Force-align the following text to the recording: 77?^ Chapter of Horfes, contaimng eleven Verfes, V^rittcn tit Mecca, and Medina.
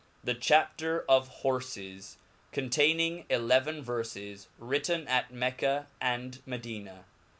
77?^ 0.25 0.37
Chapter 0.41 1.05
of 1.07 1.29
Horfes, 1.43 2.15
contaimng 2.51 3.23
eleven 3.29 3.85
Verfes, 3.85 4.47
V^rittcn 4.59 5.05
tit 5.07 5.29
Mecca, 5.29 5.89
and 6.01 6.39
Medina. 6.43 7.05